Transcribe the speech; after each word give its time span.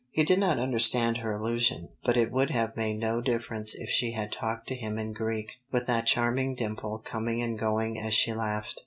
He 0.09 0.23
did 0.23 0.39
not 0.39 0.57
understand 0.57 1.17
her 1.17 1.29
allusion, 1.29 1.89
but 2.03 2.17
it 2.17 2.31
would 2.31 2.49
have 2.49 2.75
made 2.75 2.97
no 2.97 3.21
difference 3.21 3.75
if 3.75 3.91
she 3.91 4.13
had 4.13 4.31
talked 4.31 4.65
to 4.69 4.75
him 4.75 4.97
in 4.97 5.13
Greek, 5.13 5.59
with 5.71 5.85
that 5.85 6.07
charming 6.07 6.55
dimple 6.55 6.97
coming 7.05 7.39
and 7.43 7.55
going 7.59 7.99
as 7.99 8.15
she 8.15 8.33
laughed. 8.33 8.79